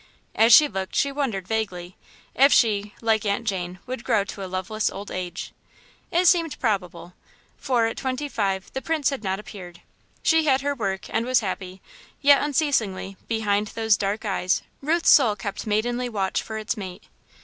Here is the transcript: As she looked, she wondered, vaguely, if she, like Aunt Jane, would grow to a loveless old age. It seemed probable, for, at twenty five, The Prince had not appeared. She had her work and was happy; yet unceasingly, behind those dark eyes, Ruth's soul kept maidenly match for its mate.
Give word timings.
As 0.33 0.51
she 0.51 0.67
looked, 0.67 0.95
she 0.95 1.11
wondered, 1.11 1.47
vaguely, 1.47 1.95
if 2.33 2.51
she, 2.51 2.95
like 3.03 3.23
Aunt 3.23 3.45
Jane, 3.47 3.77
would 3.85 4.03
grow 4.03 4.23
to 4.23 4.43
a 4.43 4.47
loveless 4.49 4.89
old 4.89 5.11
age. 5.11 5.53
It 6.09 6.25
seemed 6.25 6.59
probable, 6.59 7.13
for, 7.55 7.85
at 7.85 7.97
twenty 7.97 8.27
five, 8.27 8.73
The 8.73 8.81
Prince 8.81 9.11
had 9.11 9.23
not 9.23 9.39
appeared. 9.39 9.81
She 10.23 10.45
had 10.45 10.61
her 10.61 10.73
work 10.73 11.05
and 11.11 11.23
was 11.23 11.41
happy; 11.41 11.83
yet 12.19 12.41
unceasingly, 12.41 13.15
behind 13.27 13.67
those 13.67 13.95
dark 13.95 14.25
eyes, 14.25 14.63
Ruth's 14.81 15.09
soul 15.11 15.35
kept 15.35 15.67
maidenly 15.67 16.09
match 16.09 16.41
for 16.41 16.57
its 16.57 16.75
mate. 16.75 17.03